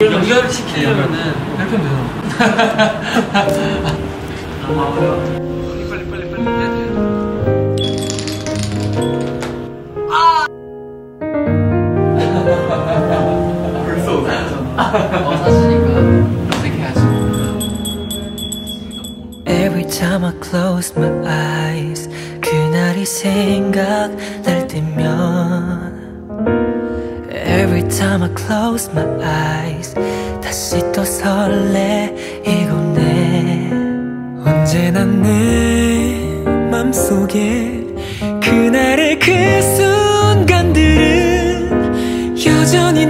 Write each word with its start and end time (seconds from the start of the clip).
연결을 0.00 0.48
시키려면은 0.48 1.18
이렇게 1.56 1.76
되잖아. 1.76 2.06
너무 4.62 4.80
어려워. 4.80 5.18
빨리 5.90 6.08
빨리 6.08 6.08
빨리 6.08 6.30
빨리 6.30 6.42
해야 6.46 6.66
돼. 6.70 6.78
벌써 13.84 14.08
웃었잖아. 14.18 14.66
어 15.26 15.28
사시니까 15.36 15.88
어색해하지. 16.54 17.00
Every 19.48 19.84
time 19.90 20.22
I 20.24 20.32
close 20.40 20.94
my 20.96 21.10
eyes 21.26 22.08
그날이 22.40 23.04
생각 23.04 24.12
time 27.98 28.22
I 28.22 28.28
close 28.28 28.88
my 28.92 29.04
eyes. 29.24 29.92
다시 30.40 30.78
또 30.92 31.04
설레이곤 31.04 32.16
해 32.96 33.72
언제나 34.48 35.04
내 35.04 36.44
맘속에 36.70 37.84
그날의 38.40 39.18
그 39.18 39.32
순간들은 40.46 41.26
여전히 42.46 43.04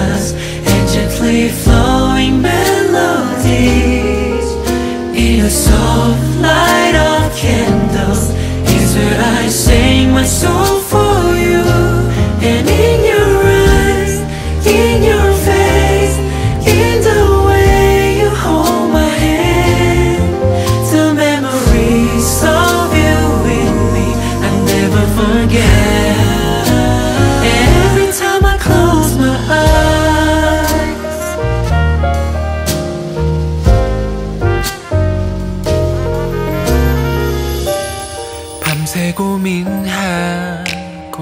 And 0.00 0.88
gently 0.88 1.48
flowing 1.48 2.40
melodies. 2.40 3.48
In 5.26 5.44
a 5.44 5.50
soft 5.50 6.36
light 6.40 6.94
of 6.94 7.36
candles 7.36 8.30
is 8.76 8.94
where 8.96 9.20
I 9.20 9.48
sing 9.48 10.12
my 10.12 10.24
song 10.24 10.67
고민하고 39.18 40.62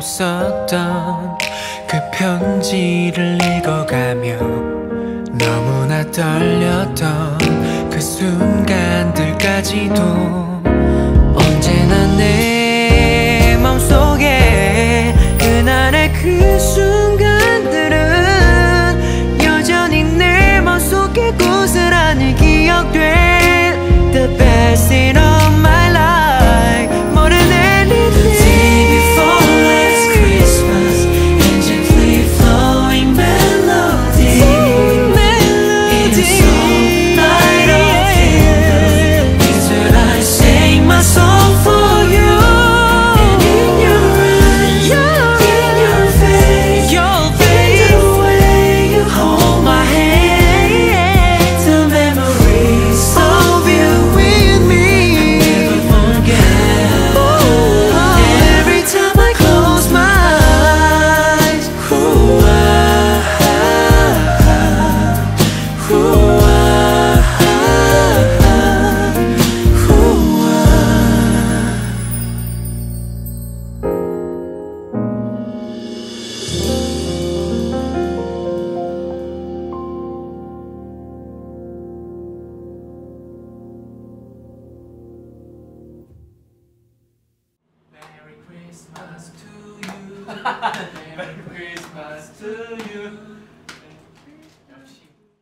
썼던 0.00 1.36
그 1.86 2.00
편지를 2.10 3.38
읽어가며 3.42 4.38
너무나 5.38 6.02
떨렸던 6.10 7.36
그 7.90 8.00
순간들까지도 8.00 10.62
Merry 90.26 91.34
Christmas 91.48 92.30
to 92.38 92.78
you. 92.92 93.18